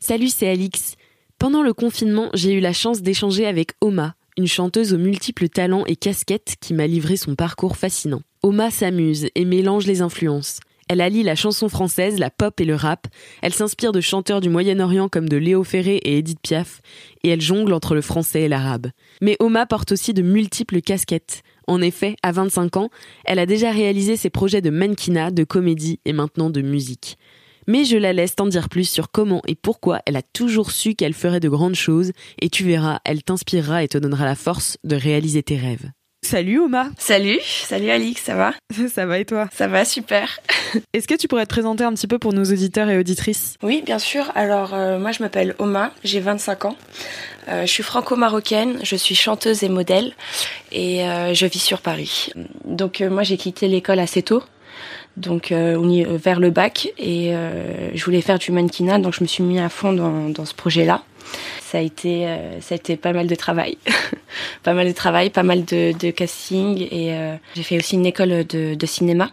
Salut, 0.00 0.28
c'est 0.28 0.48
Alix. 0.48 0.94
Pendant 1.40 1.62
le 1.62 1.74
confinement, 1.74 2.30
j'ai 2.32 2.52
eu 2.52 2.60
la 2.60 2.72
chance 2.72 3.02
d'échanger 3.02 3.46
avec 3.46 3.72
Oma, 3.80 4.14
une 4.36 4.46
chanteuse 4.46 4.94
aux 4.94 4.98
multiples 4.98 5.48
talents 5.48 5.84
et 5.86 5.96
casquettes 5.96 6.54
qui 6.60 6.72
m'a 6.72 6.86
livré 6.86 7.16
son 7.16 7.34
parcours 7.34 7.76
fascinant. 7.76 8.22
Oma 8.44 8.70
s'amuse 8.70 9.28
et 9.34 9.44
mélange 9.44 9.88
les 9.88 10.00
influences. 10.00 10.60
Elle 10.88 11.00
allie 11.00 11.24
la 11.24 11.34
chanson 11.34 11.68
française, 11.68 12.18
la 12.18 12.30
pop 12.30 12.60
et 12.60 12.64
le 12.64 12.76
rap. 12.76 13.08
Elle 13.42 13.52
s'inspire 13.52 13.90
de 13.90 14.00
chanteurs 14.00 14.40
du 14.40 14.48
Moyen-Orient 14.48 15.08
comme 15.08 15.28
de 15.28 15.36
Léo 15.36 15.64
Ferré 15.64 15.96
et 15.96 16.18
Edith 16.18 16.40
Piaf. 16.40 16.80
Et 17.24 17.30
elle 17.30 17.40
jongle 17.40 17.72
entre 17.72 17.96
le 17.96 18.00
français 18.00 18.42
et 18.42 18.48
l'arabe. 18.48 18.86
Mais 19.20 19.36
Oma 19.40 19.66
porte 19.66 19.90
aussi 19.90 20.14
de 20.14 20.22
multiples 20.22 20.80
casquettes. 20.80 21.42
En 21.66 21.82
effet, 21.82 22.14
à 22.22 22.30
25 22.30 22.76
ans, 22.76 22.90
elle 23.26 23.40
a 23.40 23.46
déjà 23.46 23.72
réalisé 23.72 24.16
ses 24.16 24.30
projets 24.30 24.62
de 24.62 24.70
mannequinat, 24.70 25.32
de 25.32 25.44
comédie 25.44 25.98
et 26.06 26.12
maintenant 26.12 26.50
de 26.50 26.62
musique. 26.62 27.18
Mais 27.70 27.84
je 27.84 27.98
la 27.98 28.14
laisse 28.14 28.34
t'en 28.34 28.46
dire 28.46 28.70
plus 28.70 28.88
sur 28.88 29.10
comment 29.10 29.42
et 29.46 29.54
pourquoi 29.54 30.00
elle 30.06 30.16
a 30.16 30.22
toujours 30.22 30.70
su 30.70 30.94
qu'elle 30.94 31.12
ferait 31.12 31.38
de 31.38 31.50
grandes 31.50 31.74
choses 31.74 32.12
et 32.40 32.48
tu 32.48 32.64
verras, 32.64 33.00
elle 33.04 33.22
t'inspirera 33.22 33.84
et 33.84 33.88
te 33.88 33.98
donnera 33.98 34.24
la 34.24 34.36
force 34.36 34.78
de 34.84 34.96
réaliser 34.96 35.42
tes 35.42 35.58
rêves. 35.58 35.90
Salut 36.24 36.60
Oma 36.60 36.88
Salut, 36.96 37.38
salut 37.42 37.90
Alix, 37.90 38.22
ça 38.22 38.36
va? 38.36 38.54
Ça 38.88 39.04
va 39.04 39.18
et 39.18 39.26
toi? 39.26 39.50
Ça 39.52 39.68
va, 39.68 39.84
super. 39.84 40.40
Est-ce 40.94 41.06
que 41.06 41.14
tu 41.14 41.28
pourrais 41.28 41.44
te 41.44 41.50
présenter 41.50 41.84
un 41.84 41.92
petit 41.92 42.06
peu 42.06 42.18
pour 42.18 42.32
nos 42.32 42.44
auditeurs 42.44 42.88
et 42.88 42.96
auditrices? 42.96 43.56
Oui, 43.62 43.82
bien 43.84 43.98
sûr. 43.98 44.32
Alors, 44.34 44.72
euh, 44.72 44.98
moi 44.98 45.12
je 45.12 45.22
m'appelle 45.22 45.54
Oma, 45.58 45.92
j'ai 46.04 46.20
25 46.20 46.64
ans. 46.64 46.76
Euh, 47.48 47.66
je 47.66 47.70
suis 47.70 47.82
franco-marocaine, 47.82 48.78
je 48.82 48.96
suis 48.96 49.14
chanteuse 49.14 49.62
et 49.62 49.68
modèle 49.68 50.14
et 50.72 51.06
euh, 51.06 51.34
je 51.34 51.44
vis 51.44 51.58
sur 51.58 51.82
Paris. 51.82 52.32
Donc 52.64 53.02
moi 53.02 53.24
j'ai 53.24 53.36
quitté 53.36 53.68
l'école 53.68 53.98
assez 53.98 54.22
tôt, 54.22 54.42
donc 55.18 55.52
vers 55.52 56.40
le 56.40 56.50
bac 56.50 56.92
et 56.98 57.32
je 57.94 58.04
voulais 58.04 58.20
faire 58.20 58.38
du 58.38 58.52
mannequinat, 58.52 58.98
donc 58.98 59.14
je 59.14 59.22
me 59.22 59.26
suis 59.26 59.42
mis 59.42 59.58
à 59.58 59.68
fond 59.68 59.92
dans, 59.92 60.28
dans 60.30 60.44
ce 60.44 60.54
projet-là. 60.54 61.02
Ça 61.60 61.78
a 61.78 61.80
été 61.80 62.26
euh, 62.26 62.60
ça 62.60 62.74
a 62.74 62.76
été 62.76 62.96
pas 62.96 63.12
mal 63.12 63.26
de 63.26 63.34
travail. 63.34 63.76
Pas 64.62 64.74
mal 64.74 64.86
de 64.86 64.92
travail 64.92 65.30
pas 65.30 65.42
mal 65.42 65.64
de, 65.64 65.92
de 65.98 66.10
casting 66.10 66.86
et 66.90 67.14
euh, 67.14 67.36
j'ai 67.54 67.62
fait 67.62 67.76
aussi 67.76 67.94
une 67.96 68.06
école 68.06 68.44
de, 68.46 68.74
de 68.74 68.86
cinéma. 68.86 69.30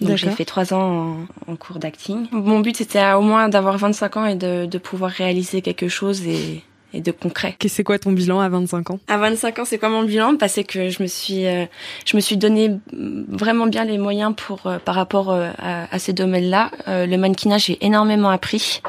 Donc 0.00 0.16
j'ai 0.16 0.30
fait 0.30 0.44
trois 0.44 0.74
ans 0.74 1.26
en, 1.46 1.52
en 1.52 1.56
cours 1.56 1.78
d'acting. 1.78 2.26
Mon 2.32 2.60
but 2.60 2.76
c'était 2.76 3.12
au 3.12 3.20
moins 3.20 3.48
d'avoir 3.48 3.78
25 3.78 4.16
ans 4.16 4.26
et 4.26 4.34
de, 4.34 4.66
de 4.66 4.78
pouvoir 4.78 5.10
réaliser 5.10 5.62
quelque 5.62 5.88
chose 5.88 6.26
et 6.26 6.62
et 6.94 7.00
de 7.00 7.10
concret. 7.10 7.56
C'est 7.66 7.84
quoi 7.84 7.98
ton 7.98 8.12
bilan 8.12 8.40
à 8.40 8.48
25 8.48 8.90
ans? 8.90 9.00
À 9.08 9.16
25 9.18 9.58
ans, 9.60 9.64
c'est 9.64 9.78
quoi 9.78 9.88
mon 9.88 10.02
bilan? 10.02 10.36
Parce 10.36 10.60
que 10.66 10.88
je 10.88 11.02
me 11.02 11.08
suis, 11.08 11.46
euh, 11.46 11.64
je 12.04 12.16
me 12.16 12.20
suis 12.20 12.36
donné 12.36 12.70
vraiment 12.92 13.66
bien 13.66 13.84
les 13.84 13.98
moyens 13.98 14.34
pour, 14.36 14.66
euh, 14.66 14.78
par 14.78 14.94
rapport 14.94 15.32
à, 15.32 15.86
à, 15.90 15.98
ces 15.98 16.12
domaines-là. 16.12 16.70
le 16.86 17.16
mannequinat, 17.16 17.58
j'ai 17.58 17.78
énormément 17.84 18.30
appris. 18.30 18.80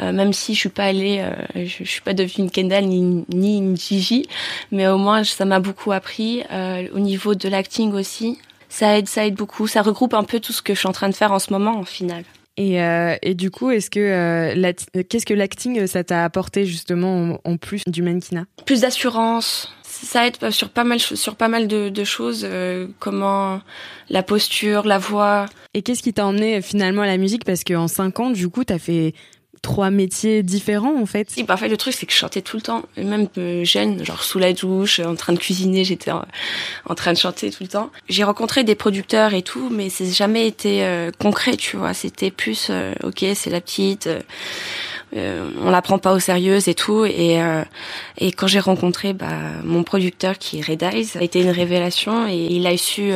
Euh, 0.00 0.12
même 0.12 0.32
si 0.32 0.54
je 0.54 0.60
suis 0.60 0.68
pas 0.68 0.84
allée, 0.84 1.18
euh, 1.20 1.32
je, 1.54 1.84
je, 1.84 1.90
suis 1.90 2.00
pas 2.00 2.14
devenue 2.14 2.46
une 2.46 2.50
Kendall 2.50 2.86
ni, 2.86 3.24
ni 3.28 3.58
une 3.58 3.76
Gigi, 3.76 4.26
mais 4.70 4.86
au 4.86 4.98
moins 4.98 5.24
ça 5.24 5.44
m'a 5.44 5.60
beaucoup 5.60 5.92
appris. 5.92 6.44
Euh, 6.52 6.86
au 6.94 7.00
niveau 7.00 7.34
de 7.34 7.48
l'acting 7.48 7.92
aussi, 7.92 8.38
ça 8.68 8.96
aide, 8.96 9.08
ça 9.08 9.26
aide 9.26 9.34
beaucoup. 9.34 9.66
Ça 9.66 9.82
regroupe 9.82 10.14
un 10.14 10.24
peu 10.24 10.38
tout 10.40 10.52
ce 10.52 10.62
que 10.62 10.74
je 10.74 10.78
suis 10.78 10.88
en 10.88 10.92
train 10.92 11.08
de 11.08 11.14
faire 11.14 11.32
en 11.32 11.38
ce 11.38 11.52
moment, 11.52 11.76
en 11.76 11.84
final. 11.84 12.22
Et, 12.58 12.82
euh, 12.82 13.14
et, 13.22 13.34
du 13.34 13.52
coup, 13.52 13.70
est-ce 13.70 13.88
que 13.88 14.00
euh, 14.00 14.72
qu'est-ce 15.08 15.24
que 15.24 15.32
l'acting 15.32 15.86
ça 15.86 16.02
t'a 16.02 16.24
apporté 16.24 16.66
justement 16.66 17.38
en, 17.44 17.52
en, 17.52 17.56
plus 17.56 17.82
du 17.86 18.02
mannequinat? 18.02 18.46
Plus 18.66 18.80
d'assurance. 18.80 19.72
Ça 19.84 20.26
aide 20.26 20.50
sur 20.50 20.68
pas 20.68 20.82
mal 20.82 20.98
sur 20.98 21.36
pas 21.36 21.46
mal 21.46 21.68
de, 21.68 21.88
de 21.88 22.04
choses, 22.04 22.42
euh, 22.44 22.88
comment 22.98 23.60
la 24.10 24.24
posture, 24.24 24.86
la 24.86 24.98
voix. 24.98 25.46
Et 25.72 25.82
qu'est-ce 25.82 26.02
qui 26.02 26.12
t'a 26.12 26.26
emmené 26.26 26.60
finalement 26.60 27.02
à 27.02 27.06
la 27.06 27.16
musique? 27.16 27.44
Parce 27.44 27.62
qu'en 27.62 27.86
5 27.86 28.18
ans, 28.20 28.30
du 28.30 28.48
coup, 28.48 28.64
t'as 28.64 28.80
fait 28.80 29.14
trois 29.62 29.90
métiers 29.90 30.42
différents 30.42 31.00
en 31.00 31.06
fait. 31.06 31.30
Si, 31.30 31.44
parfait. 31.44 31.68
Le 31.68 31.76
truc, 31.76 31.94
c'est 31.94 32.06
que 32.06 32.12
je 32.12 32.18
chantais 32.18 32.42
tout 32.42 32.56
le 32.56 32.62
temps, 32.62 32.82
même 32.96 33.28
euh, 33.38 33.64
jeune, 33.64 34.04
genre 34.04 34.22
sous 34.22 34.38
la 34.38 34.52
douche, 34.52 35.00
en 35.00 35.14
train 35.14 35.32
de 35.32 35.38
cuisiner, 35.38 35.84
j'étais 35.84 36.10
en, 36.10 36.24
train 36.94 37.12
de 37.12 37.18
chanter 37.18 37.50
tout 37.50 37.62
le 37.62 37.68
temps. 37.68 37.90
J'ai 38.08 38.24
rencontré 38.24 38.64
des 38.64 38.74
producteurs 38.74 39.34
et 39.34 39.42
tout, 39.42 39.68
mais 39.70 39.90
c'est 39.90 40.10
jamais 40.10 40.46
été 40.46 40.84
euh, 40.84 41.10
concret, 41.18 41.56
tu 41.56 41.76
vois. 41.76 41.94
C'était 41.94 42.30
plus, 42.30 42.68
euh, 42.70 42.92
ok, 43.02 43.24
c'est 43.34 43.50
la 43.50 43.60
petite. 43.60 44.06
Euh, 44.06 44.20
on 45.14 45.70
la 45.70 45.82
prend 45.82 45.98
pas 45.98 46.12
au 46.12 46.18
sérieux 46.18 46.58
et 46.68 46.74
tout. 46.74 47.04
Et 47.04 47.40
et 48.18 48.32
quand 48.32 48.46
j'ai 48.46 48.60
rencontré 48.60 49.12
bah, 49.12 49.26
mon 49.64 49.82
producteur 49.82 50.38
qui 50.38 50.58
est 50.58 50.66
Red 50.66 50.82
Eyes, 50.82 51.04
ça 51.04 51.20
a 51.20 51.22
été 51.22 51.40
une 51.42 51.50
révélation. 51.50 52.28
Et 52.28 52.48
il 52.50 52.66
a 52.66 52.76
su 52.76 53.12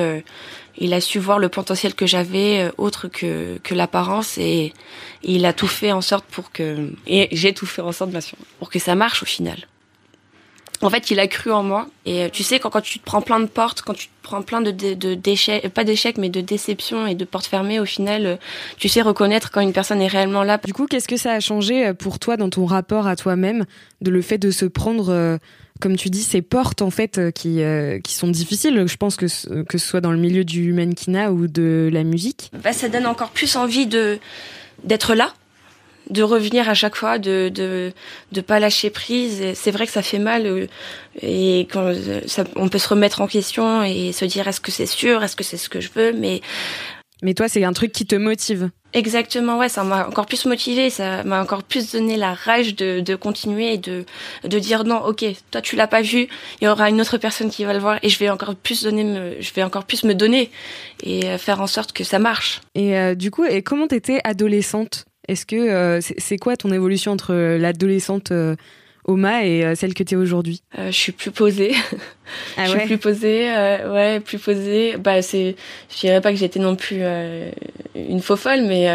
il 0.78 0.94
a 0.94 1.00
su 1.00 1.18
voir 1.18 1.38
le 1.38 1.48
potentiel 1.48 1.94
que 1.94 2.06
j'avais 2.06 2.64
euh, 2.64 2.70
autre 2.78 3.08
que, 3.08 3.58
que 3.62 3.74
l'apparence. 3.74 4.38
Et, 4.38 4.72
il 5.24 5.46
a 5.46 5.52
tout 5.52 5.68
fait 5.68 5.92
en 5.92 6.00
sorte 6.00 6.24
pour 6.24 6.50
que 6.50 6.90
et 7.06 7.28
j'ai 7.30 7.54
tout 7.54 7.64
fait 7.64 7.80
en 7.80 7.92
sorte 7.92 8.10
bien 8.10 8.20
sûr 8.20 8.36
pour 8.58 8.70
que 8.70 8.80
ça 8.80 8.96
marche 8.96 9.22
au 9.22 9.26
final. 9.26 9.68
En 10.82 10.90
fait, 10.90 11.10
il 11.10 11.20
a 11.20 11.26
cru 11.26 11.50
en 11.52 11.62
moi 11.62 11.88
et 12.04 12.24
euh, 12.24 12.28
tu 12.30 12.42
sais 12.42 12.58
quand, 12.58 12.70
quand 12.70 12.80
tu 12.80 12.98
te 12.98 13.04
prends 13.04 13.22
plein 13.22 13.40
de 13.40 13.46
portes, 13.46 13.82
quand 13.82 13.94
tu 13.94 14.08
te 14.08 14.12
prends 14.22 14.42
plein 14.42 14.60
de, 14.60 14.70
de, 14.70 15.14
d'échecs, 15.14 15.68
pas 15.68 15.84
d'échecs 15.84 16.18
mais 16.18 16.28
de 16.28 16.40
déceptions 16.40 17.06
et 17.06 17.14
de 17.14 17.24
portes 17.24 17.46
fermées, 17.46 17.80
au 17.80 17.84
final, 17.84 18.26
euh, 18.26 18.36
tu 18.78 18.88
sais 18.88 19.00
reconnaître 19.00 19.50
quand 19.50 19.60
une 19.60 19.72
personne 19.72 20.02
est 20.02 20.08
réellement 20.08 20.42
là. 20.42 20.58
Du 20.58 20.72
coup, 20.72 20.86
qu'est-ce 20.86 21.08
que 21.08 21.16
ça 21.16 21.32
a 21.32 21.40
changé 21.40 21.94
pour 21.94 22.18
toi 22.18 22.36
dans 22.36 22.50
ton 22.50 22.66
rapport 22.66 23.06
à 23.06 23.16
toi-même, 23.16 23.64
de 24.00 24.10
le 24.10 24.22
fait 24.22 24.38
de 24.38 24.50
se 24.50 24.64
prendre 24.64 25.38
comme 25.82 25.96
tu 25.96 26.08
dis, 26.08 26.22
ces 26.22 26.40
portes 26.40 26.80
en 26.80 26.90
fait 26.90 27.18
euh, 27.18 27.30
qui 27.30 27.60
euh, 27.60 27.98
qui 27.98 28.14
sont 28.14 28.28
difficiles? 28.28 28.86
Je 28.86 28.96
pense 28.96 29.16
que 29.16 29.26
que 29.64 29.78
ce 29.78 29.86
soit 29.86 30.00
dans 30.00 30.12
le 30.12 30.18
milieu 30.18 30.44
du 30.44 30.72
mannequinat 30.72 31.32
ou 31.32 31.48
de 31.48 31.90
la 31.92 32.04
musique. 32.04 32.50
Bah, 32.62 32.72
ça 32.72 32.88
donne 32.88 33.06
encore 33.06 33.30
plus 33.30 33.56
envie 33.56 33.86
de 33.86 34.18
d'être 34.84 35.14
là, 35.14 35.34
de 36.10 36.22
revenir 36.22 36.68
à 36.68 36.74
chaque 36.74 36.96
fois, 36.96 37.18
de 37.18 37.50
de 37.52 37.92
de 38.32 38.40
pas 38.40 38.58
lâcher 38.60 38.90
prise. 38.90 39.42
C'est 39.54 39.70
vrai 39.70 39.86
que 39.86 39.92
ça 39.92 40.02
fait 40.02 40.18
mal 40.18 40.46
euh, 40.46 40.66
et 41.20 41.66
quand 41.70 41.92
ça, 42.26 42.44
on 42.56 42.68
peut 42.68 42.78
se 42.78 42.88
remettre 42.88 43.20
en 43.20 43.26
question 43.26 43.82
et 43.82 44.12
se 44.12 44.24
dire 44.24 44.48
est-ce 44.48 44.60
que 44.60 44.70
c'est 44.70 44.86
sûr, 44.86 45.22
est-ce 45.22 45.36
que 45.36 45.44
c'est 45.44 45.56
ce 45.56 45.68
que 45.68 45.80
je 45.80 45.90
veux, 45.94 46.12
mais 46.12 46.40
mais 47.22 47.34
toi, 47.34 47.48
c'est 47.48 47.62
un 47.62 47.72
truc 47.72 47.92
qui 47.92 48.04
te 48.04 48.16
motive. 48.16 48.70
Exactement, 48.94 49.56
ouais, 49.56 49.68
ça 49.68 49.84
m'a 49.84 50.06
encore 50.06 50.26
plus 50.26 50.44
motivé, 50.44 50.90
ça 50.90 51.22
m'a 51.22 51.40
encore 51.40 51.62
plus 51.62 51.92
donné 51.92 52.16
la 52.16 52.34
rage 52.34 52.74
de, 52.76 53.00
de 53.00 53.14
continuer 53.14 53.74
et 53.74 53.78
de, 53.78 54.04
de 54.44 54.58
dire 54.58 54.84
non, 54.84 54.98
ok, 54.98 55.24
toi 55.50 55.62
tu 55.62 55.76
l'as 55.76 55.86
pas 55.86 56.02
vu, 56.02 56.28
il 56.60 56.64
y 56.64 56.68
aura 56.68 56.90
une 56.90 57.00
autre 57.00 57.16
personne 57.16 57.48
qui 57.48 57.64
va 57.64 57.72
le 57.72 57.78
voir 57.78 57.98
et 58.02 58.10
je 58.10 58.18
vais 58.18 58.28
encore 58.28 58.54
plus 58.54 58.82
donner, 58.82 59.04
me, 59.04 59.40
je 59.40 59.52
vais 59.54 59.62
encore 59.62 59.84
plus 59.84 60.04
me 60.04 60.14
donner 60.14 60.50
et 61.02 61.24
euh, 61.24 61.38
faire 61.38 61.62
en 61.62 61.66
sorte 61.66 61.92
que 61.92 62.04
ça 62.04 62.18
marche. 62.18 62.60
Et 62.74 62.98
euh, 62.98 63.14
du 63.14 63.30
coup, 63.30 63.44
et 63.44 63.62
comment 63.62 63.86
t'étais 63.86 64.20
adolescente? 64.24 65.06
Est-ce 65.28 65.46
que 65.46 65.56
euh, 65.56 66.00
c'est 66.00 66.38
quoi 66.38 66.56
ton 66.56 66.72
évolution 66.72 67.12
entre 67.12 67.34
l'adolescente 67.56 68.32
Oma 69.04 69.44
et 69.44 69.64
euh, 69.64 69.74
celle 69.74 69.94
que 69.94 70.02
tu 70.02 70.14
es 70.14 70.16
aujourd'hui 70.16 70.62
euh, 70.78 70.86
Je 70.86 70.96
suis 70.96 71.12
plus 71.12 71.30
posée. 71.30 71.74
Ah 72.56 72.64
je 72.66 72.72
ouais 72.72 72.78
suis 72.78 72.86
plus 72.88 72.98
posée, 72.98 73.50
euh, 73.50 73.92
ouais, 73.92 74.20
plus 74.20 74.38
posée. 74.38 74.96
Bah 74.96 75.20
c'est, 75.20 75.54
je 75.94 76.00
dirais 76.00 76.20
pas 76.22 76.30
que 76.30 76.38
j'étais 76.38 76.60
non 76.60 76.76
plus 76.76 76.98
euh, 77.00 77.50
une 77.94 78.20
faux 78.20 78.36
folle, 78.36 78.62
mais 78.62 78.88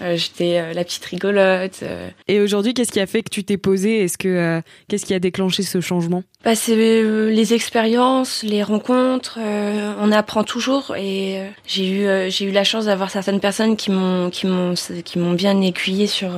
euh, 0.00 0.16
j'étais 0.16 0.72
la 0.74 0.82
petite 0.82 1.04
rigolote. 1.04 1.84
Et 2.26 2.40
aujourd'hui, 2.40 2.74
qu'est-ce 2.74 2.90
qui 2.90 2.98
a 2.98 3.06
fait 3.06 3.22
que 3.22 3.30
tu 3.30 3.44
t'es 3.44 3.58
posée? 3.58 4.02
Est-ce 4.02 4.18
que 4.18 4.60
qu'est-ce 4.88 5.04
qui 5.04 5.14
a 5.14 5.20
déclenché 5.20 5.62
ce 5.62 5.80
changement? 5.80 6.24
Bah 6.44 6.56
c'est 6.56 6.74
les 6.74 7.54
expériences, 7.54 8.42
les 8.42 8.64
rencontres. 8.64 9.38
on 9.38 10.10
apprend 10.10 10.42
toujours 10.42 10.96
et 10.96 11.42
j'ai 11.66 11.88
eu 11.88 12.30
j'ai 12.30 12.46
eu 12.46 12.50
la 12.50 12.64
chance 12.64 12.86
d'avoir 12.86 13.10
certaines 13.10 13.40
personnes 13.40 13.76
qui 13.76 13.92
m'ont 13.92 14.30
qui 14.30 14.48
m'ont 14.48 14.74
qui 15.04 15.18
m'ont 15.20 15.34
bien 15.34 15.60
aiguillée 15.60 16.08
sur 16.08 16.30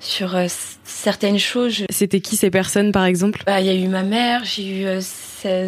sur 0.00 0.36
euh, 0.36 0.46
certaines 0.84 1.38
choses. 1.38 1.84
C'était 1.90 2.20
qui 2.20 2.36
ces 2.36 2.50
personnes 2.50 2.92
par 2.92 3.04
exemple? 3.04 3.42
Bah 3.46 3.60
il 3.60 3.66
y 3.66 3.70
a 3.70 3.74
eu 3.74 3.88
ma 3.88 4.02
mère, 4.02 4.42
j'ai 4.44 4.66
eu 4.66 4.86
euh, 4.86 5.00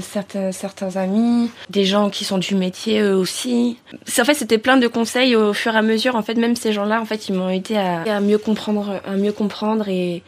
certains 0.00 0.52
certains 0.52 0.96
amis, 0.96 1.50
des 1.68 1.84
gens 1.84 2.10
qui 2.10 2.24
sont 2.24 2.38
du 2.38 2.54
métier 2.54 3.00
eux 3.00 3.14
aussi. 3.14 3.78
En 4.18 4.24
fait, 4.24 4.34
c'était 4.34 4.58
plein 4.58 4.76
de 4.76 4.88
conseils 4.88 5.36
au 5.36 5.52
fur 5.52 5.74
et 5.74 5.78
à 5.78 5.82
mesure. 5.82 6.16
En 6.16 6.22
fait, 6.22 6.34
même 6.34 6.56
ces 6.56 6.72
gens-là, 6.72 7.00
en 7.00 7.04
fait, 7.04 7.28
ils 7.28 7.34
m'ont 7.34 7.48
aidé 7.48 7.76
à, 7.76 8.02
à, 8.02 8.20
mieux 8.20 8.38
comprendre, 8.38 9.00
à 9.06 9.16
mieux 9.16 9.32
comprendre 9.32 9.88
et 9.88 10.22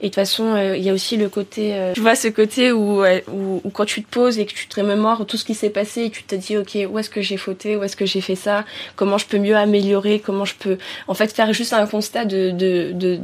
Et 0.00 0.04
de 0.04 0.08
toute 0.08 0.16
façon, 0.16 0.54
euh, 0.54 0.76
il 0.76 0.82
y 0.82 0.90
a 0.90 0.92
aussi 0.92 1.16
le 1.16 1.28
côté, 1.28 1.74
euh, 1.74 1.92
tu 1.94 2.00
vois, 2.00 2.14
ce 2.14 2.28
côté 2.28 2.72
où, 2.72 3.02
où, 3.04 3.60
où, 3.64 3.70
quand 3.70 3.84
tu 3.84 4.02
te 4.02 4.10
poses 4.10 4.38
et 4.38 4.46
que 4.46 4.52
tu 4.52 4.66
te 4.66 4.80
remémores 4.80 5.26
tout 5.26 5.36
ce 5.36 5.44
qui 5.44 5.54
s'est 5.54 5.70
passé 5.70 6.04
et 6.04 6.10
tu 6.10 6.22
te 6.22 6.34
dis, 6.34 6.56
ok, 6.56 6.78
où 6.90 6.98
est-ce 6.98 7.10
que 7.10 7.22
j'ai 7.22 7.36
fauté, 7.36 7.76
où 7.76 7.82
est-ce 7.82 7.96
que 7.96 8.06
j'ai 8.06 8.20
fait 8.20 8.34
ça, 8.34 8.64
comment 8.94 9.18
je 9.18 9.26
peux 9.26 9.38
mieux 9.38 9.56
améliorer, 9.56 10.20
comment 10.20 10.44
je 10.44 10.54
peux, 10.54 10.78
en 11.08 11.14
fait, 11.14 11.32
faire 11.32 11.52
juste 11.52 11.72
un 11.72 11.86
constat 11.86 12.24
de, 12.24 12.50
de, 12.50 12.92
de 12.92 13.20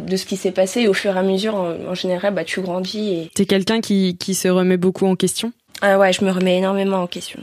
de 0.00 0.16
ce 0.16 0.26
qui 0.26 0.36
s'est 0.36 0.50
passé 0.50 0.82
et 0.82 0.88
au 0.88 0.92
fur 0.92 1.14
et 1.14 1.18
à 1.18 1.22
mesure 1.22 1.54
en, 1.54 1.94
général 1.94 2.34
bah 2.34 2.44
tu 2.44 2.60
grandis 2.60 3.10
et 3.10 3.30
t'es 3.32 3.46
quelqu'un 3.46 3.80
qui, 3.80 4.16
qui 4.18 4.34
se 4.34 4.48
remet 4.48 4.76
beaucoup 4.76 5.06
en 5.06 5.14
question? 5.16 5.52
Ah 5.82 5.98
ouais 5.98 6.12
je 6.12 6.24
me 6.24 6.30
remets 6.30 6.58
énormément 6.58 6.98
en 6.98 7.06
question 7.06 7.40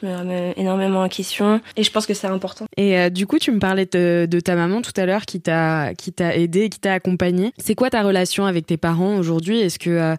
je 0.00 0.06
me 0.06 0.16
remets 0.16 0.54
énormément 0.56 1.02
en 1.02 1.08
question 1.08 1.60
et 1.76 1.82
je 1.82 1.90
pense 1.90 2.06
que 2.06 2.14
c'est 2.14 2.26
important. 2.26 2.66
Et 2.76 2.98
euh, 2.98 3.10
du 3.10 3.26
coup, 3.26 3.38
tu 3.38 3.50
me 3.50 3.58
parlais 3.58 3.86
de, 3.86 4.40
ta 4.40 4.54
maman 4.54 4.82
tout 4.82 4.92
à 4.96 5.06
l'heure 5.06 5.26
qui 5.26 5.40
t'a 5.40 5.94
qui 5.94 6.12
t'a 6.12 6.36
aidé, 6.36 6.68
qui 6.68 6.80
t'a 6.80 6.94
accompagné. 6.94 7.52
C'est 7.58 7.74
quoi 7.74 7.90
ta 7.90 8.02
relation 8.02 8.46
avec 8.46 8.66
tes 8.66 8.76
parents 8.76 9.16
aujourd'hui? 9.16 9.60
Est-ce 9.60 9.78
que 9.78 9.90
euh, 9.90 10.16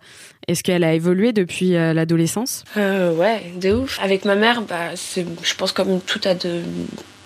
est-ce 0.49 0.63
qu'elle 0.63 0.83
a 0.83 0.93
évolué 0.93 1.31
depuis 1.31 1.75
euh, 1.75 1.93
l'adolescence? 1.93 2.63
Euh, 2.75 3.13
Ouais, 3.13 3.43
de 3.61 3.71
ouf. 3.73 3.99
Avec 4.01 4.25
ma 4.25 4.35
mère, 4.35 4.61
bah, 4.63 4.95
je 4.95 5.55
pense 5.55 5.71
comme 5.71 6.01
tout 6.01 6.21
à 6.23 6.33
de 6.33 6.61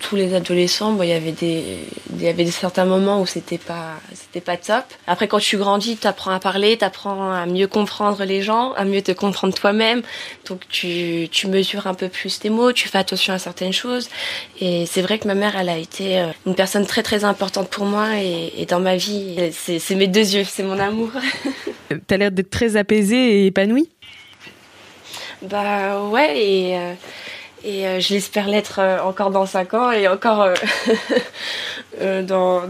tous 0.00 0.16
les 0.16 0.34
adolescents, 0.34 0.98
il 1.02 1.08
y 1.08 1.12
avait 1.12 1.32
des, 1.32 1.78
il 2.14 2.22
y 2.22 2.28
avait 2.28 2.44
des 2.44 2.50
certains 2.50 2.84
moments 2.84 3.22
où 3.22 3.26
c'était 3.26 3.56
pas, 3.56 3.94
c'était 4.12 4.42
pas 4.42 4.58
top. 4.58 4.84
Après, 5.06 5.28
quand 5.28 5.38
tu 5.38 5.56
grandis, 5.56 5.96
tu 5.96 6.06
apprends 6.06 6.32
à 6.32 6.40
parler, 6.40 6.76
tu 6.76 6.84
apprends 6.84 7.32
à 7.32 7.46
mieux 7.46 7.66
comprendre 7.66 8.22
les 8.24 8.42
gens, 8.42 8.72
à 8.72 8.84
mieux 8.84 9.00
te 9.00 9.12
comprendre 9.12 9.54
toi-même. 9.54 10.02
Donc, 10.46 10.60
tu, 10.68 11.28
tu 11.30 11.46
mesures 11.46 11.86
un 11.86 11.94
peu 11.94 12.08
plus 12.08 12.38
tes 12.38 12.50
mots, 12.50 12.72
tu 12.72 12.88
fais 12.88 12.98
attention 12.98 13.32
à 13.32 13.38
certaines 13.38 13.72
choses. 13.72 14.10
Et 14.60 14.84
c'est 14.84 15.00
vrai 15.00 15.18
que 15.18 15.26
ma 15.26 15.34
mère, 15.34 15.56
elle 15.56 15.70
a 15.70 15.78
été 15.78 16.18
euh, 16.18 16.26
une 16.46 16.54
personne 16.54 16.84
très 16.86 17.02
très 17.02 17.24
importante 17.24 17.70
pour 17.70 17.86
moi 17.86 18.18
et, 18.18 18.52
et 18.58 18.66
dans 18.66 18.80
ma 18.80 18.96
vie, 18.96 19.36
c'est 19.52 19.94
mes 19.94 20.06
deux 20.06 20.34
yeux, 20.34 20.44
c'est 20.44 20.64
mon 20.64 20.78
amour. 20.78 21.12
T'as 22.06 22.16
l'air 22.16 22.30
d'être 22.30 22.50
très 22.50 22.76
apaisée 22.76 23.13
et 23.14 23.46
épanouie. 23.46 23.88
Bah 25.42 26.00
ouais 26.02 26.38
et. 26.38 26.78
Euh, 26.78 26.94
euh, 27.66 27.98
je 27.98 28.12
l'espère 28.12 28.46
l'être 28.46 28.78
euh, 28.78 29.00
encore 29.00 29.30
dans 29.30 29.46
5 29.46 29.72
ans 29.72 29.90
et 29.90 30.06
encore 30.06 30.48
dans 32.00 32.62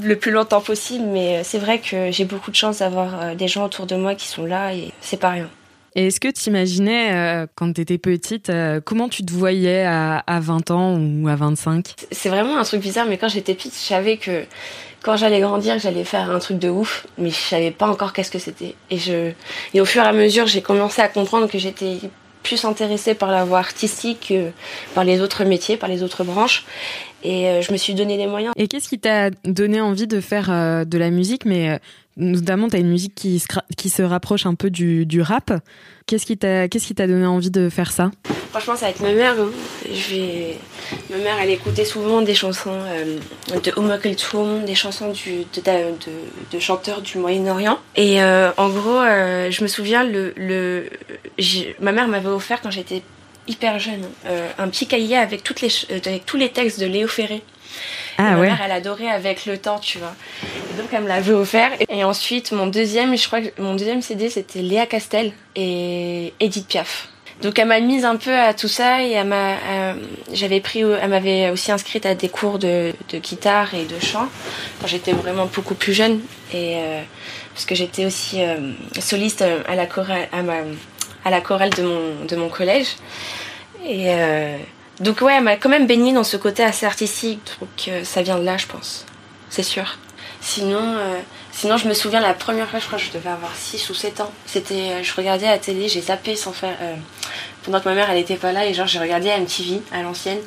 le 0.00 0.16
plus 0.16 0.30
longtemps 0.30 0.60
possible. 0.60 1.06
Mais 1.06 1.42
c'est 1.42 1.58
vrai 1.58 1.80
que 1.80 2.12
j'ai 2.12 2.24
beaucoup 2.24 2.52
de 2.52 2.56
chance 2.56 2.78
d'avoir 2.78 3.34
des 3.34 3.48
gens 3.48 3.64
autour 3.64 3.86
de 3.86 3.96
moi 3.96 4.14
qui 4.14 4.28
sont 4.28 4.46
là 4.46 4.72
et 4.74 4.92
c'est 5.00 5.16
pas 5.16 5.30
rien. 5.30 5.50
Et 5.94 6.08
est-ce 6.08 6.20
que 6.20 6.28
tu 6.28 6.48
imaginais, 6.48 7.46
quand 7.54 7.72
tu 7.72 7.80
étais 7.80 7.98
petite, 7.98 8.52
comment 8.84 9.08
tu 9.08 9.24
te 9.24 9.32
voyais 9.32 9.84
à, 9.84 10.18
à 10.26 10.40
20 10.40 10.70
ans 10.70 10.98
ou 10.98 11.28
à 11.28 11.34
25 11.34 11.94
C'est 12.12 12.28
vraiment 12.28 12.58
un 12.58 12.64
truc 12.64 12.80
bizarre, 12.80 13.06
mais 13.08 13.18
quand 13.18 13.28
j'étais 13.28 13.54
petite, 13.54 13.74
je 13.74 13.78
savais 13.78 14.16
que 14.16 14.44
quand 15.02 15.16
j'allais 15.16 15.40
grandir, 15.40 15.78
j'allais 15.78 16.04
faire 16.04 16.30
un 16.30 16.38
truc 16.38 16.58
de 16.58 16.68
ouf, 16.68 17.06
mais 17.18 17.30
je 17.30 17.36
savais 17.36 17.70
pas 17.70 17.88
encore 17.88 18.12
qu'est-ce 18.12 18.30
que 18.30 18.38
c'était. 18.38 18.74
Et, 18.90 18.98
je... 18.98 19.32
et 19.74 19.80
au 19.80 19.84
fur 19.84 20.02
et 20.02 20.06
à 20.06 20.12
mesure, 20.12 20.46
j'ai 20.46 20.62
commencé 20.62 21.00
à 21.00 21.08
comprendre 21.08 21.48
que 21.48 21.58
j'étais 21.58 21.98
plus 22.42 22.64
intéressée 22.64 23.14
par 23.14 23.30
la 23.30 23.44
voie 23.44 23.58
artistique 23.58 24.26
que 24.28 24.50
par 24.94 25.04
les 25.04 25.20
autres 25.20 25.44
métiers, 25.44 25.76
par 25.76 25.88
les 25.88 26.02
autres 26.02 26.24
branches. 26.24 26.64
Et 27.24 27.48
euh, 27.48 27.62
je 27.62 27.72
me 27.72 27.76
suis 27.76 27.94
donné 27.94 28.16
les 28.16 28.26
moyens. 28.26 28.52
Et 28.56 28.68
qu'est-ce 28.68 28.88
qui 28.88 28.98
t'a 28.98 29.30
donné 29.44 29.80
envie 29.80 30.06
de 30.06 30.20
faire 30.20 30.50
euh, 30.50 30.84
de 30.84 30.98
la 30.98 31.10
musique, 31.10 31.44
mais 31.44 31.70
euh, 31.70 31.78
notamment 32.18 32.68
tu 32.68 32.76
as 32.76 32.80
une 32.80 32.90
musique 32.90 33.14
qui 33.14 33.38
se, 33.38 33.46
qui 33.76 33.88
se 33.88 34.02
rapproche 34.02 34.46
un 34.46 34.54
peu 34.54 34.70
du, 34.70 35.06
du 35.06 35.22
rap. 35.22 35.52
Qu'est-ce 36.06 36.26
qui 36.26 36.36
t'a 36.36 37.06
donné 37.06 37.26
envie 37.26 37.50
de 37.50 37.68
faire 37.68 37.92
ça? 37.92 38.10
Franchement, 38.50 38.74
c'est 38.76 38.86
avec 38.86 39.00
ma 39.00 39.12
mère. 39.12 39.34
Hein. 39.38 39.50
Ma 41.10 41.16
mère, 41.18 41.36
elle 41.40 41.50
écoutait 41.50 41.84
souvent 41.84 42.22
des 42.22 42.34
chansons 42.34 42.72
euh, 42.72 43.18
de 43.62 43.96
Kulthum, 43.98 44.64
des 44.64 44.74
chansons 44.74 45.12
du, 45.12 45.44
de, 45.54 45.60
de, 45.60 46.52
de, 46.52 46.58
chanteurs 46.58 47.02
du 47.02 47.18
Moyen-Orient. 47.18 47.78
Et 47.94 48.22
euh, 48.22 48.50
en 48.56 48.70
gros, 48.70 49.00
euh, 49.00 49.50
je 49.50 49.62
me 49.62 49.68
souviens, 49.68 50.02
le, 50.02 50.32
le... 50.36 50.88
ma 51.80 51.92
mère 51.92 52.08
m'avait 52.08 52.28
offert 52.28 52.60
quand 52.62 52.70
j'étais 52.70 53.02
hyper 53.46 53.78
jeune 53.78 54.02
euh, 54.26 54.48
un 54.58 54.68
petit 54.68 54.86
cahier 54.86 55.16
avec, 55.16 55.42
toutes 55.42 55.60
les, 55.60 55.70
avec 55.90 56.24
tous 56.26 56.36
les 56.36 56.50
textes 56.50 56.80
de 56.80 56.86
Léo 56.86 57.08
Ferré. 57.08 57.42
Ah, 58.18 58.34
ma 58.34 58.36
mère, 58.36 58.60
elle 58.64 58.72
adorait 58.72 59.08
avec 59.08 59.46
le 59.46 59.58
temps, 59.58 59.78
tu 59.78 59.98
vois. 59.98 60.14
donc, 60.76 60.88
elle 60.92 61.02
me 61.02 61.08
l'avait 61.08 61.32
offert. 61.32 61.70
Et 61.88 62.04
ensuite, 62.04 62.52
mon 62.52 62.66
deuxième, 62.66 63.16
je 63.16 63.26
crois 63.26 63.40
que 63.40 63.62
mon 63.62 63.74
deuxième 63.74 64.02
CD, 64.02 64.28
c'était 64.28 64.60
Léa 64.60 64.86
Castel 64.86 65.32
et 65.54 66.32
Edith 66.40 66.66
Piaf. 66.66 67.08
Donc 67.42 67.56
elle 67.58 67.68
m'a 67.68 67.78
mise 67.78 68.04
un 68.04 68.16
peu 68.16 68.36
à 68.36 68.52
tout 68.52 68.66
ça 68.66 69.02
et 69.02 69.12
elle 69.12 69.28
m'a, 69.28 69.52
euh, 69.52 69.94
j'avais 70.32 70.60
pris, 70.60 70.80
elle 70.80 71.08
m'avait 71.08 71.50
aussi 71.50 71.70
inscrite 71.70 72.04
à 72.04 72.16
des 72.16 72.28
cours 72.28 72.58
de, 72.58 72.92
de 73.10 73.18
guitare 73.18 73.74
et 73.74 73.84
de 73.84 74.00
chant 74.00 74.28
quand 74.80 74.88
j'étais 74.88 75.12
vraiment 75.12 75.46
beaucoup 75.46 75.76
plus 75.76 75.92
jeune 75.92 76.20
et 76.52 76.78
euh, 76.78 77.00
parce 77.54 77.64
que 77.64 77.76
j'étais 77.76 78.06
aussi 78.06 78.42
euh, 78.42 78.72
soliste 78.98 79.44
à 79.68 79.76
la 79.76 79.86
chorale, 79.86 80.26
à, 80.32 80.42
ma, 80.42 80.56
à 81.24 81.30
la 81.30 81.40
chorale 81.40 81.70
de 81.70 81.82
mon 81.84 82.24
de 82.28 82.34
mon 82.34 82.48
collège 82.48 82.96
et 83.86 84.08
donc 85.00 85.20
ouais, 85.20 85.34
elle 85.36 85.44
m'a 85.44 85.56
quand 85.56 85.68
même 85.68 85.86
baignée 85.86 86.12
dans 86.12 86.24
ce 86.24 86.36
côté 86.36 86.62
assez 86.62 86.86
artistique, 86.86 87.40
donc 87.60 87.90
ça 88.04 88.22
vient 88.22 88.38
de 88.38 88.44
là, 88.44 88.56
je 88.56 88.66
pense, 88.66 89.06
c'est 89.50 89.62
sûr. 89.62 89.98
Sinon, 90.40 90.96
sinon 91.50 91.76
je 91.76 91.88
me 91.88 91.94
souviens 91.94 92.20
la 92.20 92.34
première 92.34 92.68
fois, 92.68 92.78
je 92.78 92.86
crois 92.86 92.98
que 92.98 93.04
je 93.04 93.10
devais 93.10 93.30
avoir 93.30 93.54
6 93.56 93.90
ou 93.90 93.94
7 93.94 94.20
ans. 94.20 94.32
C'était, 94.46 95.02
je 95.02 95.14
regardais 95.14 95.46
à 95.46 95.52
la 95.52 95.58
télé, 95.58 95.88
j'ai 95.88 96.00
zappé 96.00 96.36
sans 96.36 96.52
faire, 96.52 96.76
pendant 97.64 97.80
que 97.80 97.88
ma 97.88 97.94
mère 97.94 98.10
elle 98.10 98.18
était 98.18 98.36
pas 98.36 98.52
là 98.52 98.66
et 98.66 98.72
genre 98.72 98.86
j'ai 98.86 98.98
regardé 98.98 99.28
MTV 99.28 99.82
à 99.92 100.02
l'ancienne 100.02 100.38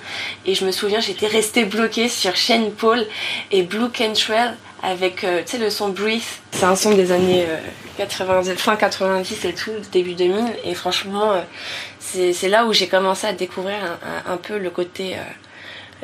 et 0.46 0.56
je 0.56 0.66
me 0.66 0.72
souviens 0.72 1.00
j'étais 1.02 1.28
restée 1.28 1.66
bloquée 1.66 2.10
sur 2.10 2.36
Shane 2.36 2.72
Paul 2.72 3.06
et 3.52 3.64
Blue 3.64 3.90
Cantrell 3.90 4.56
avec 4.84 5.24
euh, 5.24 5.42
tu 5.46 5.58
le 5.58 5.70
son 5.70 5.90
Breathe 5.90 6.24
c'est 6.52 6.66
un 6.66 6.76
son 6.76 6.96
des 6.96 7.12
années 7.12 7.46
90 7.98 8.50
euh, 8.50 8.56
fin 8.56 8.76
90 8.76 9.46
et 9.46 9.54
tout 9.54 9.72
début 9.92 10.14
2000 10.14 10.44
et 10.64 10.74
franchement 10.74 11.34
euh, 11.34 11.42
c'est 12.00 12.50
là 12.50 12.66
où 12.66 12.74
j'ai 12.74 12.88
commencé 12.88 13.28
à 13.28 13.34
découvrir 13.34 13.76
un, 14.28 14.36
peu 14.38 14.58
le 14.58 14.70
côté 14.70 15.16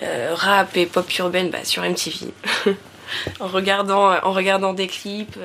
rap 0.01 0.77
et 0.77 0.85
pop 0.85 1.05
urbaine 1.17 1.49
bah, 1.49 1.57
sur 1.63 1.83
MTV 1.83 2.31
en 3.41 3.47
regardant 3.47 4.13
en 4.23 4.31
regardant 4.31 4.73
des 4.73 4.87
clips 4.87 5.37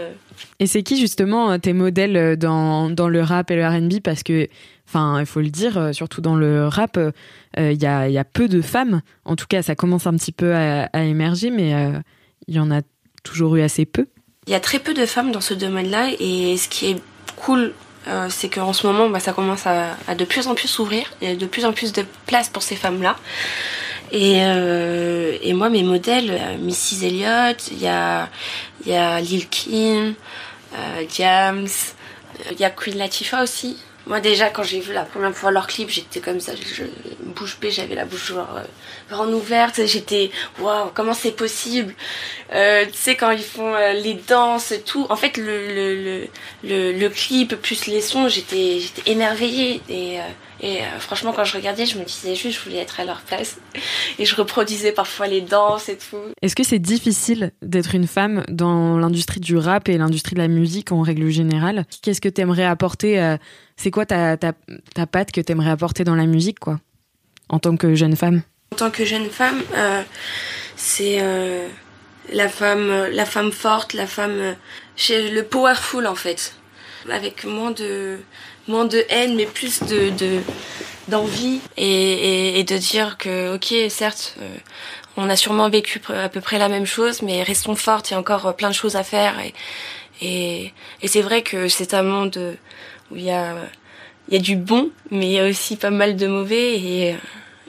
et 0.61 0.67
c'est 0.69 0.85
qui 0.85 1.01
justement 1.01 1.59
tes 1.59 1.73
modèles 1.73 2.37
dans, 2.37 2.91
dans 2.91 3.09
le 3.09 3.23
rap 3.23 3.51
et 3.51 3.57
le 3.57 3.67
R&B 3.67 4.01
parce 4.03 4.23
que 4.23 4.49
Enfin, 4.89 5.21
il 5.21 5.27
faut 5.27 5.41
le 5.41 5.49
dire, 5.49 5.89
surtout 5.93 6.21
dans 6.21 6.37
le 6.37 6.69
rap, 6.69 7.01
il 7.57 7.83
y, 7.83 7.87
a, 7.87 8.09
y, 8.11 8.19
a, 8.19 8.25
peu 8.25 8.47
de 8.47 8.61
femmes. 8.61 9.01
En 9.25 9.37
tout 9.37 9.47
cas, 9.49 9.63
ça 9.63 9.75
commence 9.75 10.07
un 10.07 10.13
petit 10.17 10.33
peu 10.33 10.55
à, 10.55 10.87
émerger, 11.03 11.51
mais 11.51 11.73
il 12.47 12.55
y 12.55 12.61
en 12.61 12.71
a 12.71 12.83
toujours 13.23 13.57
eu 13.57 13.63
assez 13.63 13.85
peu. 13.85 14.07
Il 14.47 14.53
y 14.53 14.57
a 14.57 14.61
très 14.61 14.79
peu 14.79 14.95
de 14.95 15.07
femmes 15.07 15.33
dans 15.33 15.41
ce 15.41 15.55
domaine-là, 15.55 16.11
et 16.19 16.57
ce 16.57 16.69
qui 16.69 16.91
est 16.91 17.03
cool, 17.37 17.73
c'est 18.29 18.49
qu'en 18.49 18.73
ce 18.73 18.87
moment, 18.87 19.09
bah, 19.09 19.21
ça 19.21 19.33
commence 19.33 19.67
à, 19.67 20.15
de 20.15 20.25
plus 20.25 20.49
en 20.49 20.55
plus 20.55 20.69
s'ouvrir. 20.69 21.05
Il 21.21 21.29
y 21.29 21.33
a 21.33 21.37
de 21.37 21.47
plus 21.47 21.65
en 21.65 21.73
plus 21.73 21.93
de 21.93 22.05
place 22.27 22.49
pour 22.49 22.63
ces 22.63 22.75
femmes-là. 22.75 23.17
Et, 24.11 24.39
et, 24.39 25.53
moi, 25.53 25.71
mes 25.71 25.85
modèles, 25.85 26.59
Mrs. 26.61 27.05
Elliott, 27.05 27.69
il 27.71 27.81
y 27.81 27.87
a, 27.87 28.29
y 28.85 28.93
a 28.93 29.21
Lil 29.21 29.49
Kim, 29.49 30.15
James, 31.17 31.69
il 32.51 32.59
y 32.59 32.65
a 32.65 32.71
Queen 32.71 32.99
Latifah 32.99 33.45
aussi. 33.45 33.77
Moi 34.07 34.21
déjà 34.21 34.51
quand 34.51 34.63
j'ai 34.63 34.81
vu 34.81 34.93
la 34.93 35.05
première 35.05 35.35
fois 35.35 35.51
leur 35.51 35.67
clip, 35.67 35.89
j'étais 35.89 36.21
comme 36.21 36.41
ça, 36.41 36.53
je, 36.55 36.85
bouche 37.25 37.57
j'avais 37.71 37.95
la 37.95 38.05
bouche 38.05 38.29
genre, 38.29 38.57
euh, 38.57 39.27
ouverte, 39.33 39.81
j'étais 39.87 40.31
waouh, 40.59 40.91
comment 40.95 41.15
c'est 41.15 41.33
possible? 41.33 41.95
Euh, 42.53 42.85
Tu 42.87 42.95
sais 42.95 43.17
quand 43.17 43.31
ils 43.31 43.43
font 43.43 43.75
euh, 43.75 43.93
les 43.93 44.15
danses 44.15 44.75
tout, 44.85 45.07
en 45.09 45.17
fait 45.17 45.37
le 45.37 45.53
le, 45.69 46.29
le, 46.65 46.93
le, 46.93 47.09
clip 47.11 47.55
plus 47.57 47.87
les 47.87 48.01
sons, 48.01 48.29
j'étais 48.29 48.81
j'étais 48.81 49.11
émerveillée. 49.11 49.81
Et 49.89 50.21
euh, 50.21 50.23
et 50.63 50.81
euh, 50.81 51.01
franchement, 51.01 51.33
quand 51.33 51.43
je 51.43 51.57
regardais, 51.57 51.87
je 51.87 51.99
me 51.99 52.05
disais 52.05 52.37
juste, 52.37 52.61
je 52.61 52.65
voulais 52.65 52.81
être 52.81 53.01
à 53.01 53.05
leur 53.05 53.23
place. 53.23 53.59
Et 54.21 54.25
je 54.25 54.37
reproduisais 54.37 54.93
parfois 54.93 55.27
les 55.27 55.41
danses 55.41 55.89
et 55.89 55.99
tout. 55.99 56.17
Est-ce 56.41 56.55
que 56.55 56.63
c'est 56.63 56.79
difficile 56.79 57.51
d'être 57.63 57.97
une 57.97 58.07
femme 58.07 58.45
dans 58.49 58.97
l'industrie 58.97 59.41
du 59.41 59.57
rap 59.57 59.89
et 59.89 59.99
l'industrie 59.99 60.35
de 60.35 60.41
la 60.41 60.47
musique 60.47 60.93
en 60.93 61.03
règle 61.03 61.29
générale? 61.31 61.85
Qu'est-ce 62.01 62.21
que 62.21 62.29
t'aimerais 62.29 62.65
apporter 62.65 63.21
euh, 63.21 63.37
C'est 63.77 63.91
quoi 63.91 64.07
ta, 64.07 64.37
ta, 64.37 64.53
ta 64.95 65.07
patte 65.07 65.33
que 65.33 65.41
t'aimerais 65.41 65.71
apporter 65.71 66.05
dans 66.05 66.15
la 66.15 66.27
musique, 66.27 66.61
quoi? 66.61 66.79
En 67.49 67.59
tant 67.59 67.77
que 67.77 67.97
jeune 67.97 68.15
femme? 68.15 68.43
En 68.73 68.77
tant 68.77 68.91
que 68.93 69.05
jeune 69.05 69.29
femme, 69.29 69.61
euh, 69.75 70.03
c'est 70.77 71.21
la 72.33 72.49
femme, 72.49 73.09
la 73.11 73.27
femme 73.27 73.51
forte, 73.51 73.95
la 73.95 74.07
femme, 74.07 74.55
le 75.09 75.43
powerful 75.43 76.07
en 76.07 76.15
fait, 76.15 76.55
avec 77.11 77.45
moins 77.45 77.73
de 77.73 78.19
moins 78.69 78.85
de 78.85 79.05
haine, 79.09 79.35
mais 79.35 79.47
plus 79.47 79.83
de, 79.83 80.41
d'envie 81.09 81.61
et, 81.77 82.65
de 82.65 82.77
dire 82.77 83.19
que, 83.19 83.57
ok, 83.57 83.91
certes, 83.91 84.37
euh, 84.41 84.57
on 85.17 85.29
a 85.29 85.37
sûrement 85.37 85.69
vécu 85.69 86.01
à 86.09 86.29
peu 86.29 86.41
près 86.41 86.59
la 86.59 86.69
même 86.69 86.87
chose, 86.87 87.23
mais 87.23 87.43
restons 87.43 87.75
fortes, 87.75 88.11
il 88.11 88.15
y 88.15 88.17
a 88.17 88.21
encore 88.21 88.47
euh, 88.47 88.53
plein 88.53 88.69
de 88.69 88.75
choses 88.75 88.97
à 88.97 89.03
faire. 89.03 89.35
Et, 90.21 90.73
et, 91.03 91.09
c'est 91.09 91.23
vrai 91.23 91.43
que 91.43 91.69
c'est 91.69 91.95
un 91.95 92.03
monde 92.03 92.57
où 93.11 93.17
il 93.17 93.25
y 93.25 93.31
a, 93.31 93.57
il 94.29 94.35
y 94.35 94.37
a 94.37 94.41
du 94.41 94.57
bon, 94.57 94.91
mais 95.11 95.27
il 95.27 95.33
y 95.33 95.39
a 95.41 95.49
aussi 95.49 95.77
pas 95.77 95.91
mal 95.91 96.17
de 96.17 96.27
mauvais 96.27 96.79
et, 96.79 97.17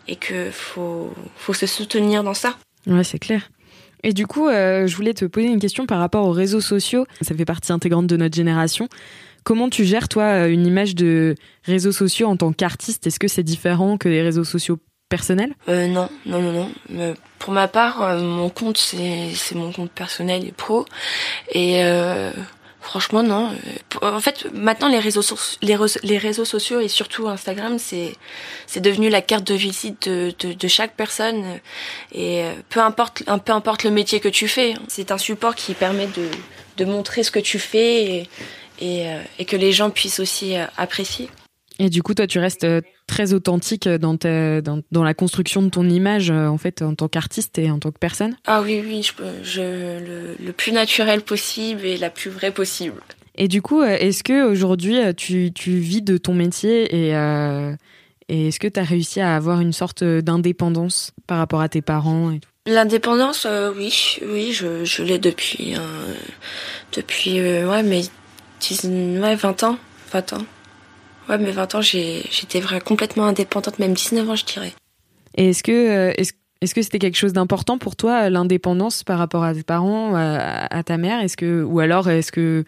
et 0.08 0.16
que 0.16 0.52
faut, 0.52 1.12
faut 1.36 1.54
se 1.54 1.66
soutenir 1.66 2.24
dans 2.24 2.36
ça. 2.36 2.56
Ouais, 2.86 3.04
c'est 3.04 3.20
clair. 3.20 3.50
Et 4.04 4.14
du 4.14 4.28
coup, 4.28 4.50
je 4.50 4.94
voulais 4.96 5.14
te 5.14 5.24
poser 5.24 5.48
une 5.48 5.62
question 5.62 5.86
par 5.86 5.98
rapport 5.98 6.28
aux 6.28 6.32
réseaux 6.32 6.60
sociaux. 6.60 7.06
Ça 7.22 7.34
fait 7.34 7.46
partie 7.46 7.72
intégrante 7.72 8.06
de 8.06 8.18
notre 8.18 8.36
génération. 8.36 8.90
Comment 9.44 9.70
tu 9.70 9.86
gères, 9.86 10.08
toi, 10.08 10.48
une 10.48 10.66
image 10.66 10.96
de 10.96 11.36
réseaux 11.64 11.92
sociaux 11.92 12.28
en 12.28 12.38
tant 12.38 12.54
qu'artiste? 12.54 13.08
Est-ce 13.08 13.20
que 13.20 13.28
c'est 13.28 13.44
différent 13.44 13.98
que 13.98 14.10
les 14.10 14.22
réseaux 14.22 14.44
sociaux 14.44 14.80
personnels? 15.10 15.54
Non, 15.68 16.10
non, 16.26 16.42
non, 16.42 16.70
non. 16.90 17.14
pour 17.40 17.54
ma 17.54 17.68
part, 17.68 18.18
mon 18.18 18.50
compte, 18.50 18.78
c'est 18.78 19.56
mon 19.56 19.72
compte 19.72 19.92
personnel 19.92 20.46
et 20.48 20.52
pro. 20.52 20.86
Et 21.54 21.84
Franchement, 22.84 23.24
non. 23.24 23.50
En 24.02 24.20
fait, 24.20 24.46
maintenant, 24.54 24.90
les 24.90 25.00
réseaux, 25.00 25.24
les, 25.62 26.18
réseaux 26.18 26.44
sociaux 26.44 26.82
et 26.82 26.90
surtout 26.90 27.30
Instagram, 27.30 27.78
c'est 27.80 28.18
devenu 28.82 29.10
la 29.10 29.22
carte 29.22 29.48
de 29.48 29.54
visite 29.54 30.10
de, 30.10 30.34
de, 30.38 30.68
chaque 30.68 30.94
personne. 30.94 31.46
Et 32.12 32.44
euh, 32.44 32.52
peu 32.68 32.82
importe, 32.82 33.24
peu 33.46 33.54
importe 33.54 33.86
le 33.86 33.90
métier 33.90 34.20
que 34.20 34.28
tu 34.28 34.50
fais, 34.50 34.74
c'est 34.90 35.12
un 35.12 35.18
support 35.18 35.56
qui 35.56 35.74
permet 35.76 36.08
de, 36.08 36.28
de 36.76 36.84
montrer 36.86 37.24
ce 37.24 37.32
que 37.32 37.40
tu 37.40 37.58
fais 37.58 38.28
et, 38.84 39.08
euh, 39.08 39.22
et 39.40 39.46
que 39.46 39.56
les 39.56 39.72
gens 39.72 39.90
puissent 39.90 40.20
aussi 40.20 40.58
euh, 40.58 40.66
apprécier. 40.78 41.30
Et 41.80 41.90
du 41.90 42.04
coup, 42.04 42.14
toi, 42.14 42.28
tu 42.28 42.38
restes 42.38 42.66
euh, 42.66 42.82
très 43.08 43.34
authentique 43.34 43.88
dans, 43.88 44.14
dans, 44.14 44.82
dans, 44.92 45.04
la 45.04 45.14
construction 45.14 45.64
de 45.64 45.70
ton 45.70 45.90
image, 45.90 46.30
en 46.30 46.58
fait, 46.58 46.84
en 46.84 46.94
tant 46.94 47.08
qu'artiste 47.08 47.58
et 47.58 47.72
en 47.72 47.80
tant 47.80 47.92
que 47.92 47.98
personne 47.98 48.36
Ah 48.46 48.62
oui, 48.62 48.84
oui, 48.86 49.02
je, 49.02 49.44
je 49.44 49.62
le, 49.62 50.36
le, 50.40 50.54
plus 50.54 50.72
naturel 50.72 51.22
possible 51.22 51.84
et 51.84 51.98
la 51.98 52.12
plus 52.12 52.30
vraie 52.30 52.52
possible. 52.52 53.02
Et 53.36 53.48
du 53.48 53.64
coup, 53.64 53.82
est-ce 53.82 54.24
que 54.24 54.46
aujourd'hui 54.46 55.00
tu, 55.16 55.52
tu 55.52 55.72
vis 55.72 56.04
de 56.04 56.18
ton 56.18 56.36
métier 56.36 57.08
et, 57.08 57.16
euh, 57.16 57.74
et 58.30 58.50
est-ce 58.50 58.60
que 58.60 58.68
tu 58.68 58.80
as 58.80 58.84
réussi 58.84 59.22
à 59.22 59.36
avoir 59.36 59.60
une 59.60 59.74
sorte 59.74 60.04
d'indépendance 60.04 61.14
par 61.26 61.40
rapport 61.40 61.62
à 61.62 61.70
tes 61.70 61.82
parents 61.82 62.32
et 62.32 62.40
tout? 62.40 62.50
L'indépendance, 62.68 63.46
euh, 63.50 63.74
oui, 63.76 64.20
oui, 64.22 64.54
je, 64.54 64.86
je 64.86 65.04
l'ai 65.04 65.18
depuis, 65.18 65.76
euh, 65.76 66.14
depuis, 66.96 67.42
ouais, 67.42 67.84
10, 67.84 68.12
ouais, 68.84 69.36
20 69.36 69.64
ans, 69.64 69.78
20 70.12 70.34
ans. 70.34 70.46
Ouais, 71.30 71.38
mais 71.38 71.52
20 71.52 71.76
ans, 71.76 71.82
j'étais 71.82 72.60
vraiment 72.60 72.82
complètement 72.82 73.26
indépendante, 73.26 73.80
même 73.80 73.94
19 73.94 74.30
ans, 74.30 74.36
je 74.36 74.46
dirais. 74.46 74.74
Et 75.36 75.50
est-ce 75.50 75.64
que, 75.64 75.72
euh, 75.72 76.14
est-ce, 76.18 76.34
est-ce 76.62 76.76
que 76.76 76.82
c'était 76.82 77.00
quelque 77.00 77.18
chose 77.18 77.34
d'important 77.34 77.78
pour 77.78 77.96
toi, 77.96 78.30
l'indépendance 78.30 79.04
par 79.04 79.18
rapport 79.18 79.44
à 79.44 79.54
tes 79.54 79.64
parents, 79.64 80.16
à, 80.16 80.84
ta 80.84 80.98
mère? 80.98 81.22
Est-ce 81.22 81.38
que, 81.38 81.64
ou 81.64 81.80
alors, 81.80 82.10
est-ce 82.10 82.32
que 82.32 82.64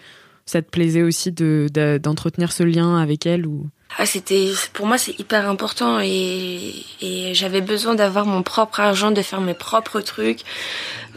ça 0.46 0.62
te 0.62 0.70
plaisait 0.70 1.02
aussi 1.02 1.32
de, 1.32 1.70
d'entretenir 2.02 2.52
ce 2.52 2.64
lien 2.64 2.98
avec 2.98 3.26
elle 3.26 3.46
ou? 3.46 3.68
Ah, 3.98 4.06
c'était 4.06 4.52
pour 4.74 4.88
moi 4.88 4.98
c'est 4.98 5.18
hyper 5.20 5.48
important 5.50 6.00
et, 6.02 6.74
et 7.02 7.34
j'avais 7.34 7.62
besoin 7.62 7.96
d'avoir 7.96 8.26
mon 8.26 8.44
propre 8.44 8.82
argent, 8.82 9.12
de 9.12 9.22
faire 9.22 9.40
mes 9.40 9.54
propres 9.54 10.02
trucs, 10.02 10.42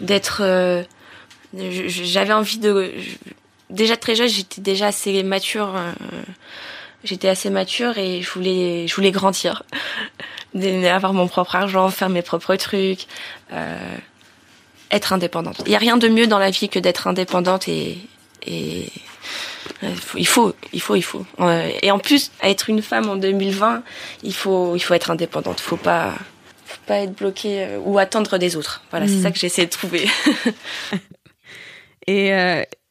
d'être. 0.01 0.43
Euh, 0.43 0.83
j'avais 1.55 2.33
envie 2.33 2.59
de. 2.59 2.93
Déjà 3.71 3.97
très 3.97 4.15
jeune, 4.15 4.29
j'étais 4.29 4.61
déjà 4.61 4.87
assez 4.87 5.23
mature. 5.23 5.75
Euh, 5.77 5.93
j'étais 7.05 7.29
assez 7.29 7.51
mature 7.51 7.99
et 7.99 8.23
je 8.23 8.31
voulais, 8.31 8.87
je 8.89 8.95
voulais 8.95 9.11
grandir, 9.11 9.63
avoir 10.55 11.13
mon 11.13 11.29
propre 11.29 11.57
argent, 11.57 11.89
faire 11.91 12.09
mes 12.09 12.23
propres 12.23 12.57
trucs, 12.57 13.07
euh, 13.53 13.97
être 14.91 15.13
indépendante. 15.13 15.63
Il 15.67 15.73
y 15.73 15.77
a 15.77 15.79
rien 15.79 15.97
de 15.97 16.09
mieux 16.09 16.27
dans 16.27 16.39
la 16.39 16.51
vie 16.51 16.69
que 16.69 16.79
d'être 16.79 17.07
indépendante 17.07 17.69
et, 17.69 17.99
et 18.47 18.91
euh, 19.83 19.95
il 20.17 20.27
faut, 20.27 20.55
il 20.73 20.81
faut, 20.81 20.97
il 20.97 21.03
faut. 21.03 21.25
Euh, 21.41 21.71
et 21.83 21.91
en 21.91 21.99
plus, 21.99 22.31
être 22.43 22.69
une 22.71 22.83
femme 22.83 23.09
en 23.09 23.17
2020, 23.17 23.83
il 24.23 24.35
faut, 24.35 24.75
il 24.77 24.81
faut 24.81 24.95
être 24.95 25.11
indépendante. 25.11 25.61
Faut 25.61 25.77
pas, 25.77 26.15
faut 26.65 26.81
pas 26.87 26.99
être 26.99 27.15
bloqué 27.15 27.65
euh, 27.65 27.79
ou 27.79 27.99
attendre 27.99 28.39
des 28.39 28.57
autres. 28.57 28.83
Voilà, 28.91 29.07
c'est 29.07 29.15
hmm. 29.15 29.23
ça 29.23 29.31
que 29.31 29.39
j'essaie 29.39 29.67
de 29.67 29.71
trouver. 29.71 30.09
et 32.07 32.33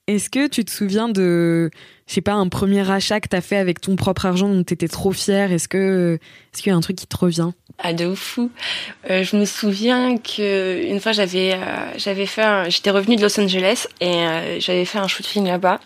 est-ce 0.07 0.29
que 0.29 0.47
tu 0.47 0.65
te 0.65 0.71
souviens 0.71 1.09
de 1.09 1.69
je 2.07 2.13
sais 2.13 2.21
pas, 2.21 2.33
un 2.33 2.47
premier 2.47 2.89
achat 2.89 3.19
que 3.19 3.27
t'as 3.27 3.41
fait 3.41 3.57
avec 3.57 3.81
ton 3.81 3.97
propre 3.97 4.25
argent 4.25 4.47
dont 4.47 4.63
t'étais 4.63 4.87
trop 4.87 5.11
fière? 5.11 5.51
Est-ce 5.51 5.67
que, 5.67 6.17
est-ce 6.53 6.63
qu'il 6.63 6.71
y 6.71 6.73
a 6.73 6.77
un 6.77 6.81
truc 6.81 6.95
qui 6.95 7.05
te 7.05 7.17
revient? 7.17 7.51
Ah 7.79 7.91
de 7.91 8.15
fou. 8.15 8.49
Euh, 9.09 9.23
je 9.23 9.35
me 9.35 9.43
souviens 9.45 10.17
que 10.17 10.85
une 10.89 11.01
fois 11.01 11.11
j'avais, 11.11 11.53
euh, 11.53 11.97
j'avais 11.97 12.25
fait, 12.25 12.71
j'étais 12.71 12.91
revenue 12.91 13.17
de 13.17 13.21
Los 13.21 13.39
Angeles 13.39 13.87
et 13.99 14.15
euh, 14.15 14.59
j'avais 14.59 14.85
fait 14.85 14.99
un 14.99 15.07
shooting 15.07 15.45
là-bas. 15.45 15.79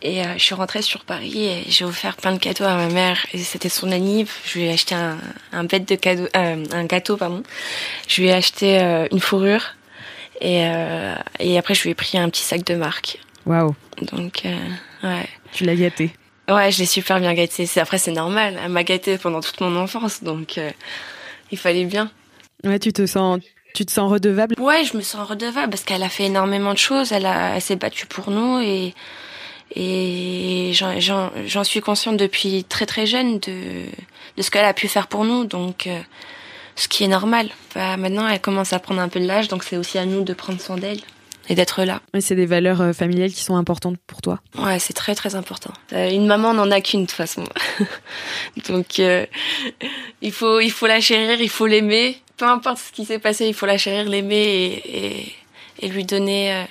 Et 0.00 0.22
je 0.36 0.42
suis 0.42 0.54
rentrée 0.54 0.82
sur 0.82 1.02
Paris 1.06 1.46
et 1.46 1.64
j'ai 1.68 1.86
offert 1.86 2.16
plein 2.16 2.32
de 2.32 2.38
cadeaux 2.38 2.64
à 2.64 2.76
ma 2.76 2.88
mère. 2.88 3.24
Et 3.32 3.38
c'était 3.38 3.70
son 3.70 3.90
anniv. 3.90 4.30
Je 4.44 4.58
lui 4.58 4.66
ai 4.66 4.72
acheté 4.72 4.94
un, 4.94 5.16
un 5.50 5.64
bête 5.64 5.88
de 5.88 5.94
cadeau, 5.94 6.26
un 6.34 6.84
gâteau 6.84 7.16
pardon. 7.16 7.42
Je 8.06 8.20
lui 8.20 8.28
ai 8.28 8.32
acheté 8.32 8.78
une 9.10 9.20
fourrure 9.20 9.76
et, 10.42 10.68
et 11.40 11.56
après 11.56 11.72
je 11.72 11.84
lui 11.84 11.90
ai 11.90 11.94
pris 11.94 12.18
un 12.18 12.28
petit 12.28 12.42
sac 12.42 12.64
de 12.64 12.74
marque. 12.74 13.18
Waouh. 13.46 13.74
Donc 14.12 14.42
Ouais. 15.02 15.28
Tu 15.52 15.64
l'as 15.64 15.76
gâtée. 15.76 16.12
Ouais, 16.48 16.70
je 16.70 16.78
l'ai 16.80 16.86
super 16.86 17.20
bien 17.20 17.32
gâtée. 17.34 17.66
Après, 17.76 17.98
c'est 17.98 18.12
normal. 18.12 18.58
Elle 18.62 18.70
m'a 18.70 18.84
gâtée 18.84 19.16
pendant 19.18 19.40
toute 19.40 19.60
mon 19.60 19.76
enfance, 19.76 20.22
donc 20.22 20.58
euh, 20.58 20.70
il 21.50 21.58
fallait 21.58 21.84
bien. 21.84 22.10
Ouais, 22.64 22.78
tu 22.78 22.92
te 22.92 23.06
sens, 23.06 23.40
tu 23.74 23.86
te 23.86 23.92
sens 23.92 24.10
redevable? 24.10 24.54
Ouais, 24.58 24.84
je 24.84 24.96
me 24.96 25.02
sens 25.02 25.26
redevable 25.28 25.70
parce 25.70 25.84
qu'elle 25.84 26.02
a 26.02 26.08
fait 26.08 26.24
énormément 26.24 26.72
de 26.72 26.78
choses. 26.78 27.12
Elle 27.12 27.26
a, 27.26 27.56
elle 27.56 27.62
s'est 27.62 27.76
battue 27.76 28.06
pour 28.06 28.30
nous 28.30 28.60
et 28.60 28.94
et 29.76 30.72
j'en 30.74 31.64
suis 31.64 31.80
consciente 31.80 32.16
depuis 32.16 32.64
très 32.64 32.86
très 32.86 33.06
jeune 33.06 33.38
de 33.40 33.84
de 34.36 34.42
ce 34.42 34.50
qu'elle 34.50 34.64
a 34.64 34.74
pu 34.74 34.88
faire 34.88 35.06
pour 35.06 35.24
nous. 35.24 35.44
Donc 35.44 35.86
euh, 35.86 35.98
ce 36.76 36.88
qui 36.88 37.04
est 37.04 37.08
normal. 37.08 37.48
Bah, 37.74 37.96
maintenant, 37.96 38.28
elle 38.28 38.40
commence 38.40 38.72
à 38.72 38.78
prendre 38.78 39.00
un 39.00 39.08
peu 39.08 39.20
de 39.20 39.26
l'âge, 39.26 39.48
donc 39.48 39.64
c'est 39.64 39.76
aussi 39.76 39.98
à 39.98 40.04
nous 40.06 40.22
de 40.22 40.34
prendre 40.34 40.60
soin 40.60 40.76
d'elle 40.76 41.00
et 41.48 41.54
d'être 41.54 41.84
là. 41.84 42.00
Et 42.14 42.20
c'est 42.20 42.34
des 42.34 42.46
valeurs 42.46 42.80
euh, 42.80 42.92
familiales 42.92 43.32
qui 43.32 43.42
sont 43.42 43.56
importantes 43.56 43.96
pour 44.06 44.22
toi 44.22 44.40
Ouais, 44.58 44.78
c'est 44.78 44.92
très 44.92 45.14
très 45.14 45.34
important. 45.34 45.72
Euh, 45.92 46.10
une 46.10 46.26
maman 46.26 46.54
n'en 46.54 46.70
a 46.70 46.80
qu'une 46.80 47.02
de 47.02 47.06
toute 47.06 47.16
façon. 47.16 47.44
Donc 48.68 48.98
euh, 48.98 49.26
il 50.22 50.32
faut 50.32 50.60
il 50.60 50.70
faut 50.70 50.86
la 50.86 51.00
chérir, 51.00 51.40
il 51.40 51.50
faut 51.50 51.66
l'aimer. 51.66 52.18
Peu 52.36 52.46
importe 52.46 52.78
ce 52.78 52.92
qui 52.92 53.04
s'est 53.04 53.18
passé, 53.18 53.46
il 53.46 53.54
faut 53.54 53.66
la 53.66 53.78
chérir, 53.78 54.08
l'aimer 54.08 54.34
et, 54.34 55.06
et, 55.06 55.34
et, 55.80 55.88
lui 55.88 56.04
donner 56.04 56.66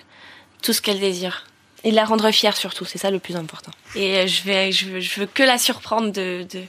tout 0.62 0.74
ce 0.74 0.82
qu'elle 0.82 1.00
désire. 1.00 1.46
Et 1.86 1.92
la 1.92 2.04
rendre 2.04 2.30
fière 2.32 2.58
surtout, 2.58 2.84
c'est 2.84 2.98
ça 2.98 3.12
le 3.12 3.20
plus 3.20 3.38
important. 3.38 3.72
Et 3.96 4.28
je 4.28 4.44
vais 4.44 4.74
je 4.74 4.86
veux, 4.88 5.00
je 5.00 5.22
veux 5.22 5.26
que 5.26 5.44
la 5.44 5.58
surprendre 5.58 6.12
de, 6.12 6.46
de 6.52 6.62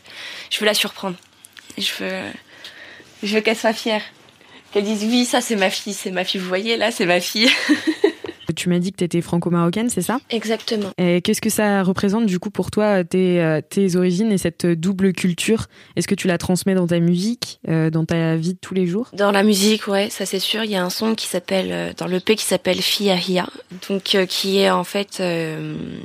je 0.51 0.61
veux 0.61 0.67
la 0.67 0.75
surprendre. 0.75 1.17
Je 1.77 1.91
veux 1.99 2.23
je 3.25 3.35
veux 3.35 3.41
qu'elle 3.41 3.57
soit 3.57 3.73
fière 3.73 4.03
qu'elles 4.75 4.85
disent 4.85 5.05
oui, 5.05 5.25
ça 5.25 5.41
c'est 5.41 5.57
ma 5.57 5.71
fille, 5.71 5.95
c'est 5.95 6.11
ma 6.11 6.25
fille, 6.25 6.41
vous 6.41 6.49
voyez 6.49 6.77
là, 6.77 6.91
c'est 6.91 7.07
ma 7.07 7.21
fille. 7.21 7.49
tu 8.55 8.69
m'as 8.69 8.79
dit 8.79 8.93
que 8.93 8.99
tu 8.99 9.05
étais 9.05 9.21
franco-marocaine, 9.21 9.91
c'est 9.91 10.03
ça? 10.03 10.19
Exactement. 10.31 10.91
Et 10.97 11.21
qu'est-ce 11.21 11.41
que 11.41 11.51
ça 11.51 11.83
représente 11.83 12.27
du 12.27 12.39
coup 12.39 12.51
pour 12.51 12.71
toi, 12.71 13.05
tes, 13.05 13.41
euh, 13.41 13.61
tes 13.61 13.97
origines 13.97 14.33
et 14.33 14.39
cette 14.39 14.67
double 14.67 15.13
culture? 15.13 15.67
Est-ce 15.97 16.09
que 16.09 16.15
tu 16.15 16.29
la 16.29 16.39
transmets 16.39 16.75
dans 16.75 16.87
ta 16.87 16.99
musique, 17.01 17.61
euh, 17.69 17.91
dans 17.91 18.05
ta 18.05 18.37
vie 18.37 18.55
de 18.55 18.59
tous 18.59 18.75
les 18.75 18.87
jours? 18.87 19.11
Dans 19.13 19.33
la 19.33 19.43
musique, 19.43 19.87
ouais, 19.89 20.09
ça 20.11 20.25
c'est 20.25 20.39
sûr. 20.39 20.65
Il 20.65 20.71
y 20.71 20.77
a 20.77 20.85
un 20.85 20.91
son 20.91 21.15
qui 21.15 21.27
s'appelle, 21.27 21.69
euh, 21.71 21.93
dans 21.97 22.07
le 22.07 22.21
P 22.21 22.37
qui 22.37 22.45
s'appelle 22.45 22.81
Fia 22.81 23.17
Hia, 23.17 23.47
donc 23.89 24.17
qui 24.29 24.59
est 24.59 24.71
en 24.71 24.85
fait 24.85 25.23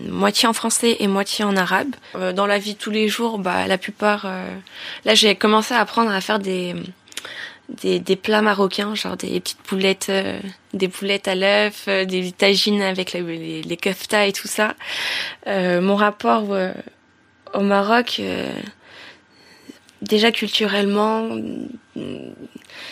moitié 0.09 0.47
en 0.47 0.53
français 0.53 0.97
et 0.99 1.07
moitié 1.07 1.45
en 1.45 1.55
arabe. 1.55 1.95
dans 2.35 2.45
la 2.45 2.57
vie 2.57 2.73
de 2.73 2.79
tous 2.79 2.91
les 2.91 3.07
jours, 3.07 3.37
bah 3.37 3.67
la 3.67 3.77
plupart... 3.77 4.29
là 5.05 5.13
j'ai 5.13 5.35
commencé 5.35 5.73
à 5.73 5.79
apprendre 5.79 6.11
à 6.11 6.21
faire 6.21 6.39
des 6.39 6.75
des, 7.69 7.99
des, 7.99 8.15
plats 8.15 8.41
marocains, 8.41 8.95
genre 8.95 9.17
des 9.17 9.39
petites 9.39 9.59
boulettes, 9.69 10.07
euh, 10.09 10.39
des 10.73 10.87
boulettes 10.87 11.27
à 11.27 11.35
l'œuf, 11.35 11.85
euh, 11.87 12.05
des 12.05 12.31
tagines 12.31 12.81
avec 12.81 13.13
les, 13.13 13.61
les, 13.61 13.77
kefta 13.77 14.27
et 14.27 14.33
tout 14.33 14.47
ça. 14.47 14.75
Euh, 15.47 15.81
mon 15.81 15.95
rapport 15.95 16.45
au 17.53 17.61
Maroc, 17.61 18.21
déjà 20.01 20.31
culturellement, 20.31 21.29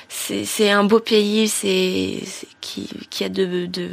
c'est 0.10 0.70
un 0.70 0.84
beau 0.84 1.00
pays, 1.00 1.48
c'est 1.48 2.20
qui, 2.62 2.90
qui 3.10 3.24
a 3.24 3.30
de, 3.30 3.66
de, 3.66 3.90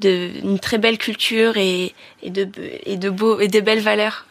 de, 0.00 0.30
une 0.42 0.58
très 0.58 0.78
belle 0.78 0.98
culture 0.98 1.56
et, 1.56 1.94
et 2.22 2.30
de 2.30 2.48
et 2.84 2.96
de 2.96 3.10
beaux 3.10 3.40
et 3.40 3.48
de 3.48 3.60
belles 3.60 3.80
valeurs. 3.80 4.26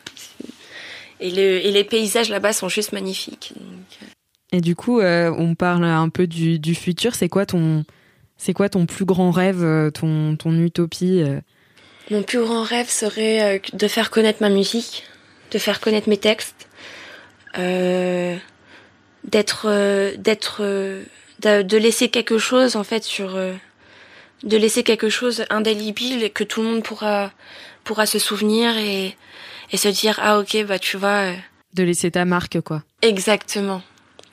Et, 1.20 1.32
le, 1.32 1.66
et 1.66 1.72
les 1.72 1.84
paysages 1.86 2.30
là-bas 2.30 2.52
sont 2.52 2.68
juste 2.68 2.92
magnifiques. 2.92 3.54
Donc, 3.56 4.10
et 4.56 4.62
du 4.62 4.74
coup, 4.74 5.02
euh, 5.02 5.36
on 5.38 5.54
parle 5.54 5.84
un 5.84 6.08
peu 6.08 6.28
du, 6.28 6.60
du 6.60 6.76
futur. 6.76 7.14
C'est 7.14 7.28
quoi 7.28 7.46
ton, 7.46 7.84
c'est 8.38 8.54
quoi 8.54 8.70
ton 8.70 8.86
plus 8.86 9.04
grand 9.04 9.32
rêve, 9.32 9.62
euh, 9.62 9.92
ton, 9.92 10.38
ton 10.38 10.58
utopie 10.58 11.22
euh 11.22 11.42
Mon 12.10 12.24
plus 12.24 12.40
grand 12.40 12.64
rêve 12.64 12.90
serait 12.90 13.62
de 13.74 13.88
faire 13.90 14.12
connaître 14.12 14.42
ma 14.42 14.50
musique, 14.50 15.04
de 15.52 15.60
faire 15.60 15.82
connaître 15.82 16.08
mes 16.08 16.16
textes, 16.16 16.70
d'être, 17.58 18.46
d'être, 20.16 20.64
de, 21.42 21.78
laisser 21.78 22.08
quelque 22.08 22.38
chose 22.38 22.78
en 22.78 22.86
fait 22.86 23.04
sur, 23.04 23.38
de 24.44 24.58
laisser 24.58 24.84
quelque 24.84 25.10
chose 25.10 25.44
indélébile 25.50 26.32
que 26.32 26.46
tout 26.46 26.62
le 26.62 26.70
monde 26.70 26.84
pourra, 26.84 27.34
pourra 27.84 28.06
se 28.06 28.20
souvenir 28.20 28.78
et, 28.78 29.18
et 29.74 29.78
se 29.78 29.90
dire 29.90 30.18
ah 30.24 30.40
ok 30.40 30.66
bah 30.66 30.80
tu 30.80 30.96
vois. 30.96 31.32
De 31.74 31.84
laisser 31.84 32.12
ta 32.12 32.24
marque 32.24 32.62
quoi. 32.62 32.84
Exactement. 33.02 33.82